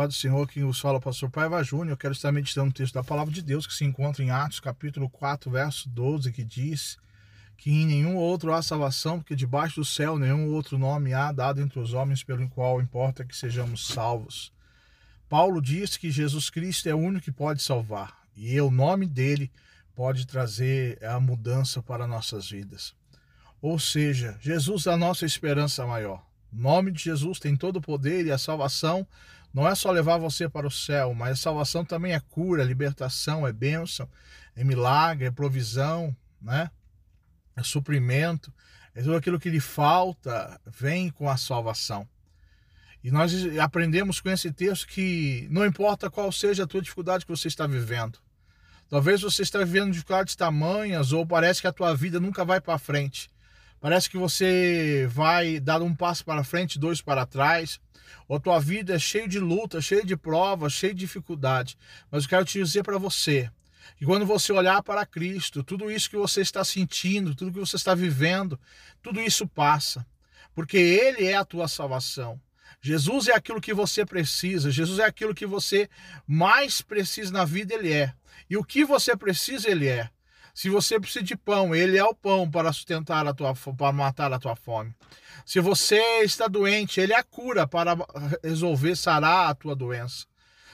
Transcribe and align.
paz 0.00 0.14
do 0.14 0.14
Senhor, 0.14 0.48
quem 0.48 0.64
os 0.64 0.80
fala 0.80 0.96
o 0.96 1.00
pastor 1.00 1.28
Paiva 1.28 1.62
Júnior. 1.62 1.94
Quero 1.94 2.14
estar 2.14 2.32
meditando 2.32 2.68
no 2.68 2.72
texto 2.72 2.94
da 2.94 3.04
palavra 3.04 3.34
de 3.34 3.42
Deus 3.42 3.66
que 3.66 3.74
se 3.74 3.84
encontra 3.84 4.24
em 4.24 4.30
Atos, 4.30 4.58
capítulo 4.58 5.10
4, 5.10 5.50
verso 5.50 5.90
12, 5.90 6.32
que 6.32 6.42
diz 6.42 6.96
que 7.54 7.70
em 7.70 7.84
nenhum 7.84 8.16
outro 8.16 8.50
há 8.50 8.62
salvação, 8.62 9.18
porque 9.18 9.36
debaixo 9.36 9.82
do 9.82 9.84
céu 9.84 10.18
nenhum 10.18 10.54
outro 10.54 10.78
nome 10.78 11.12
há 11.12 11.30
dado 11.30 11.60
entre 11.60 11.78
os 11.78 11.92
homens 11.92 12.22
pelo 12.24 12.48
qual 12.48 12.80
importa 12.80 13.26
que 13.26 13.36
sejamos 13.36 13.88
salvos. 13.88 14.50
Paulo 15.28 15.60
diz 15.60 15.98
que 15.98 16.10
Jesus 16.10 16.48
Cristo 16.48 16.88
é 16.88 16.94
o 16.94 16.98
único 16.98 17.26
que 17.26 17.32
pode 17.32 17.62
salvar, 17.62 18.22
e 18.34 18.58
o 18.58 18.70
nome 18.70 19.06
dele 19.06 19.52
pode 19.94 20.26
trazer 20.26 20.98
a 21.04 21.20
mudança 21.20 21.82
para 21.82 22.06
nossas 22.06 22.48
vidas. 22.48 22.94
Ou 23.60 23.78
seja, 23.78 24.38
Jesus 24.40 24.86
é 24.86 24.94
a 24.94 24.96
nossa 24.96 25.26
esperança 25.26 25.86
maior. 25.86 26.29
O 26.52 26.56
nome 26.56 26.90
de 26.90 27.02
Jesus 27.02 27.38
tem 27.38 27.56
todo 27.56 27.76
o 27.76 27.80
poder 27.80 28.26
e 28.26 28.32
a 28.32 28.38
salvação 28.38 29.06
não 29.52 29.66
é 29.66 29.74
só 29.74 29.90
levar 29.90 30.18
você 30.18 30.48
para 30.48 30.66
o 30.66 30.70
céu, 30.70 31.12
mas 31.14 31.32
a 31.32 31.42
salvação 31.42 31.84
também 31.84 32.12
é 32.12 32.20
cura, 32.20 32.62
libertação, 32.62 33.46
é 33.46 33.52
bênção, 33.52 34.08
é 34.54 34.62
milagre, 34.62 35.26
é 35.26 35.30
provisão, 35.30 36.14
né? 36.40 36.70
É 37.56 37.62
suprimento, 37.62 38.52
é 38.94 39.02
tudo 39.02 39.16
aquilo 39.16 39.40
que 39.40 39.50
lhe 39.50 39.60
falta 39.60 40.60
vem 40.66 41.10
com 41.10 41.28
a 41.28 41.36
salvação. 41.36 42.08
E 43.02 43.10
nós 43.10 43.32
aprendemos 43.58 44.20
com 44.20 44.28
esse 44.28 44.52
texto 44.52 44.86
que 44.86 45.48
não 45.50 45.64
importa 45.64 46.10
qual 46.10 46.30
seja 46.30 46.64
a 46.64 46.66
tua 46.66 46.82
dificuldade 46.82 47.24
que 47.24 47.30
você 47.30 47.48
está 47.48 47.66
vivendo. 47.66 48.18
Talvez 48.88 49.22
você 49.22 49.42
esteja 49.42 49.64
vivendo 49.64 49.92
dificuldades 49.92 50.36
tamanhas 50.36 51.12
ou 51.12 51.26
parece 51.26 51.60
que 51.60 51.66
a 51.66 51.72
tua 51.72 51.94
vida 51.94 52.20
nunca 52.20 52.44
vai 52.44 52.60
para 52.60 52.78
frente. 52.78 53.30
Parece 53.80 54.10
que 54.10 54.18
você 54.18 55.08
vai 55.10 55.58
dar 55.58 55.80
um 55.80 55.94
passo 55.94 56.24
para 56.24 56.44
frente, 56.44 56.78
dois 56.78 57.00
para 57.00 57.24
trás. 57.24 57.80
Ou 58.28 58.36
a 58.36 58.40
tua 58.40 58.60
vida 58.60 58.94
é 58.94 58.98
cheia 58.98 59.26
de 59.26 59.38
luta, 59.38 59.80
cheia 59.80 60.04
de 60.04 60.16
provas, 60.16 60.74
cheia 60.74 60.92
de 60.92 61.00
dificuldade. 61.00 61.78
Mas 62.10 62.24
eu 62.24 62.28
quero 62.28 62.44
te 62.44 62.62
dizer 62.62 62.82
para 62.82 62.98
você 62.98 63.50
que 63.96 64.04
quando 64.04 64.26
você 64.26 64.52
olhar 64.52 64.82
para 64.82 65.06
Cristo, 65.06 65.64
tudo 65.64 65.90
isso 65.90 66.10
que 66.10 66.16
você 66.16 66.42
está 66.42 66.62
sentindo, 66.62 67.34
tudo 67.34 67.52
que 67.52 67.58
você 67.58 67.76
está 67.76 67.94
vivendo, 67.94 68.60
tudo 69.02 69.20
isso 69.20 69.48
passa. 69.48 70.06
Porque 70.54 70.76
Ele 70.76 71.26
é 71.26 71.36
a 71.36 71.44
tua 71.44 71.66
salvação. 71.66 72.40
Jesus 72.82 73.28
é 73.28 73.34
aquilo 73.34 73.60
que 73.60 73.74
você 73.74 74.04
precisa, 74.06 74.70
Jesus 74.70 74.98
é 74.98 75.04
aquilo 75.04 75.34
que 75.34 75.46
você 75.46 75.88
mais 76.26 76.80
precisa 76.82 77.32
na 77.32 77.44
vida, 77.44 77.74
Ele 77.74 77.92
é. 77.92 78.12
E 78.48 78.56
o 78.56 78.64
que 78.64 78.84
você 78.84 79.16
precisa, 79.16 79.70
Ele 79.70 79.86
é. 79.86 80.08
Se 80.54 80.68
você 80.68 80.98
precisa 80.98 81.24
de 81.24 81.36
pão, 81.36 81.74
ele 81.74 81.96
é 81.96 82.04
o 82.04 82.14
pão 82.14 82.50
para 82.50 82.72
sustentar 82.72 83.26
a 83.26 83.34
tua 83.34 83.54
para 83.54 83.92
matar 83.92 84.32
a 84.32 84.38
tua 84.38 84.56
fome. 84.56 84.94
Se 85.44 85.60
você 85.60 86.00
está 86.22 86.48
doente, 86.48 87.00
ele 87.00 87.12
é 87.12 87.18
a 87.18 87.24
cura 87.24 87.66
para 87.66 87.96
resolver 88.42 88.96
sarar 88.96 89.50
a 89.50 89.54
tua 89.54 89.74
doença. 89.74 90.26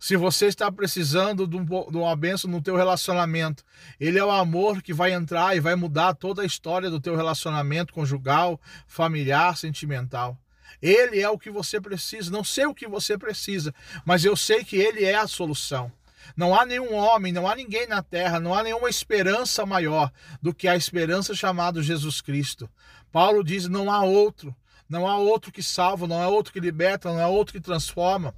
Se 0.00 0.16
você 0.16 0.46
está 0.46 0.70
precisando 0.70 1.46
de, 1.46 1.56
um, 1.56 1.64
de 1.64 1.96
uma 1.96 2.14
benção 2.14 2.48
no 2.48 2.62
teu 2.62 2.76
relacionamento, 2.76 3.64
ele 3.98 4.18
é 4.18 4.24
o 4.24 4.30
amor 4.30 4.80
que 4.80 4.92
vai 4.94 5.12
entrar 5.12 5.56
e 5.56 5.60
vai 5.60 5.74
mudar 5.74 6.14
toda 6.14 6.42
a 6.42 6.46
história 6.46 6.88
do 6.88 7.00
teu 7.00 7.16
relacionamento 7.16 7.92
conjugal, 7.92 8.60
familiar, 8.86 9.56
sentimental. 9.56 10.38
Ele 10.80 11.20
é 11.20 11.28
o 11.28 11.38
que 11.38 11.50
você 11.50 11.80
precisa. 11.80 12.30
Não 12.30 12.44
sei 12.44 12.66
o 12.66 12.74
que 12.74 12.86
você 12.86 13.18
precisa, 13.18 13.74
mas 14.04 14.24
eu 14.24 14.36
sei 14.36 14.62
que 14.64 14.76
ele 14.76 15.04
é 15.04 15.16
a 15.16 15.26
solução. 15.26 15.90
Não 16.36 16.54
há 16.54 16.64
nenhum 16.64 16.94
homem, 16.94 17.32
não 17.32 17.46
há 17.46 17.54
ninguém 17.54 17.86
na 17.86 18.02
terra, 18.02 18.40
não 18.40 18.54
há 18.54 18.62
nenhuma 18.62 18.88
esperança 18.88 19.64
maior 19.66 20.10
do 20.40 20.54
que 20.54 20.68
a 20.68 20.76
esperança 20.76 21.34
chamada 21.34 21.82
Jesus 21.82 22.20
Cristo. 22.20 22.68
Paulo 23.10 23.42
diz: 23.42 23.68
não 23.68 23.90
há 23.90 24.02
outro, 24.02 24.54
não 24.88 25.06
há 25.06 25.16
outro 25.16 25.52
que 25.52 25.62
salva, 25.62 26.06
não 26.06 26.22
há 26.22 26.28
outro 26.28 26.52
que 26.52 26.60
liberta, 26.60 27.12
não 27.12 27.20
há 27.20 27.28
outro 27.28 27.52
que 27.52 27.60
transforma. 27.60 28.34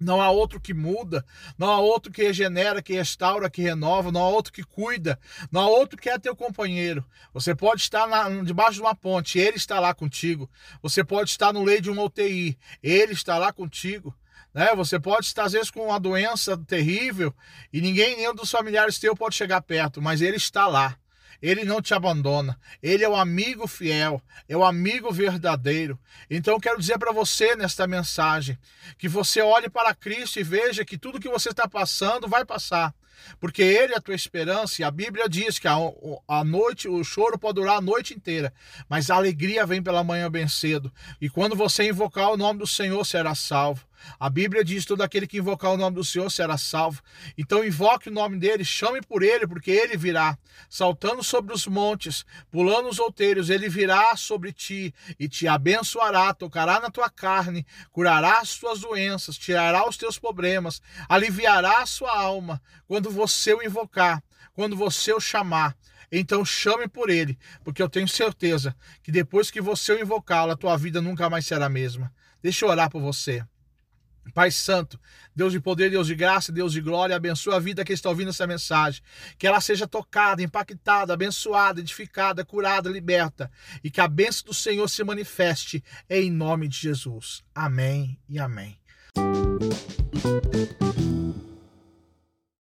Não 0.00 0.20
há 0.20 0.28
outro 0.28 0.60
que 0.60 0.74
muda, 0.74 1.24
não 1.56 1.70
há 1.70 1.78
outro 1.78 2.12
que 2.12 2.22
regenera, 2.22 2.82
que 2.82 2.92
restaura, 2.92 3.48
que 3.48 3.62
renova, 3.62 4.10
não 4.10 4.22
há 4.22 4.28
outro 4.28 4.52
que 4.52 4.64
cuida, 4.64 5.18
não 5.52 5.60
há 5.60 5.68
outro 5.68 5.96
que 5.96 6.10
é 6.10 6.18
teu 6.18 6.34
companheiro. 6.34 7.04
Você 7.32 7.54
pode 7.54 7.80
estar 7.80 8.06
na, 8.06 8.28
debaixo 8.42 8.74
de 8.74 8.80
uma 8.80 8.94
ponte, 8.94 9.38
ele 9.38 9.56
está 9.56 9.78
lá 9.78 9.94
contigo. 9.94 10.50
Você 10.82 11.04
pode 11.04 11.30
estar 11.30 11.52
no 11.52 11.62
leito 11.62 11.84
de 11.84 11.90
uma 11.90 12.02
UTI, 12.02 12.58
ele 12.82 13.12
está 13.12 13.38
lá 13.38 13.52
contigo. 13.52 14.14
Né? 14.52 14.74
Você 14.74 14.98
pode 15.00 15.26
estar, 15.26 15.44
às 15.44 15.52
vezes, 15.52 15.70
com 15.70 15.86
uma 15.86 15.98
doença 15.98 16.56
terrível 16.56 17.34
e 17.72 17.80
ninguém, 17.80 18.16
nenhum 18.16 18.34
dos 18.34 18.50
familiares 18.50 18.98
teu 18.98 19.16
pode 19.16 19.34
chegar 19.34 19.60
perto, 19.62 20.00
mas 20.00 20.22
ele 20.22 20.36
está 20.36 20.66
lá. 20.66 20.96
Ele 21.42 21.64
não 21.64 21.82
te 21.82 21.92
abandona. 21.92 22.58
Ele 22.82 23.04
é 23.04 23.08
o 23.08 23.16
amigo 23.16 23.66
fiel, 23.66 24.22
é 24.48 24.56
o 24.56 24.64
amigo 24.64 25.12
verdadeiro. 25.12 25.98
Então, 26.30 26.58
quero 26.58 26.78
dizer 26.78 26.98
para 26.98 27.12
você 27.12 27.54
nesta 27.54 27.86
mensagem 27.86 28.56
que 28.96 29.08
você 29.08 29.42
olhe 29.42 29.68
para 29.68 29.94
Cristo 29.94 30.40
e 30.40 30.42
veja 30.42 30.84
que 30.84 30.96
tudo 30.96 31.20
que 31.20 31.28
você 31.28 31.50
está 31.50 31.68
passando 31.68 32.28
vai 32.28 32.44
passar. 32.44 32.94
Porque 33.40 33.62
Ele 33.62 33.94
é 33.94 33.96
a 33.96 34.00
tua 34.00 34.14
esperança, 34.14 34.80
e 34.80 34.84
a 34.84 34.90
Bíblia 34.90 35.28
diz 35.28 35.58
que 35.58 35.68
a, 35.68 35.76
a 36.28 36.44
noite, 36.44 36.88
o 36.88 37.02
choro 37.04 37.38
pode 37.38 37.54
durar 37.54 37.78
a 37.78 37.80
noite 37.80 38.14
inteira, 38.14 38.52
mas 38.88 39.10
a 39.10 39.16
alegria 39.16 39.66
vem 39.66 39.82
pela 39.82 40.04
manhã 40.04 40.30
bem 40.30 40.48
cedo. 40.48 40.92
E 41.20 41.28
quando 41.28 41.56
você 41.56 41.88
invocar 41.88 42.30
o 42.30 42.36
nome 42.36 42.60
do 42.60 42.66
Senhor, 42.66 43.04
será 43.04 43.34
salvo. 43.34 43.84
A 44.18 44.28
Bíblia 44.28 44.64
diz: 44.64 44.84
todo 44.84 45.02
aquele 45.02 45.26
que 45.26 45.38
invocar 45.38 45.72
o 45.72 45.76
nome 45.76 45.96
do 45.96 46.04
Senhor 46.04 46.30
será 46.30 46.56
salvo. 46.56 47.02
Então 47.36 47.64
invoque 47.64 48.08
o 48.08 48.12
nome 48.12 48.38
dele, 48.38 48.64
chame 48.64 49.00
por 49.00 49.22
ele, 49.22 49.46
porque 49.46 49.70
ele 49.70 49.96
virá, 49.96 50.36
saltando 50.68 51.22
sobre 51.22 51.54
os 51.54 51.66
montes, 51.66 52.24
pulando 52.50 52.88
os 52.88 52.98
outeiros, 52.98 53.50
ele 53.50 53.68
virá 53.68 54.16
sobre 54.16 54.52
ti 54.52 54.94
e 55.18 55.28
te 55.28 55.46
abençoará, 55.46 56.32
tocará 56.34 56.80
na 56.80 56.90
tua 56.90 57.08
carne, 57.10 57.66
curará 57.90 58.40
as 58.40 58.56
tuas 58.56 58.80
doenças, 58.80 59.38
tirará 59.38 59.88
os 59.88 59.96
teus 59.96 60.18
problemas, 60.18 60.80
aliviará 61.08 61.82
a 61.82 61.86
sua 61.86 62.16
alma. 62.16 62.60
Quando 63.04 63.16
você 63.16 63.52
o 63.52 63.62
invocar, 63.62 64.24
quando 64.54 64.74
você 64.74 65.12
o 65.12 65.20
chamar, 65.20 65.76
então 66.10 66.42
chame 66.42 66.88
por 66.88 67.10
ele, 67.10 67.38
porque 67.62 67.82
eu 67.82 67.88
tenho 67.88 68.08
certeza 68.08 68.74
que 69.02 69.12
depois 69.12 69.50
que 69.50 69.60
você 69.60 69.92
o 69.92 70.00
invocá-lo, 70.00 70.52
a 70.52 70.56
tua 70.56 70.74
vida 70.78 71.02
nunca 71.02 71.28
mais 71.28 71.44
será 71.44 71.66
a 71.66 71.68
mesma. 71.68 72.10
Deixa 72.42 72.64
eu 72.64 72.70
orar 72.70 72.88
por 72.88 73.02
você. 73.02 73.44
Pai 74.32 74.50
Santo, 74.50 74.98
Deus 75.36 75.52
de 75.52 75.60
poder, 75.60 75.90
Deus 75.90 76.06
de 76.06 76.14
graça, 76.14 76.50
Deus 76.50 76.72
de 76.72 76.80
glória, 76.80 77.14
abençoa 77.14 77.56
a 77.56 77.60
vida 77.60 77.84
que 77.84 77.92
está 77.92 78.08
ouvindo 78.08 78.30
essa 78.30 78.46
mensagem. 78.46 79.02
Que 79.36 79.46
ela 79.46 79.60
seja 79.60 79.86
tocada, 79.86 80.42
impactada, 80.42 81.12
abençoada, 81.12 81.80
edificada, 81.80 82.42
curada, 82.42 82.88
liberta. 82.88 83.50
E 83.82 83.90
que 83.90 84.00
a 84.00 84.08
bênção 84.08 84.46
do 84.46 84.54
Senhor 84.54 84.88
se 84.88 85.04
manifeste 85.04 85.84
em 86.08 86.30
nome 86.30 86.68
de 86.68 86.78
Jesus. 86.78 87.44
Amém 87.54 88.18
e 88.26 88.38
amém. 88.38 88.78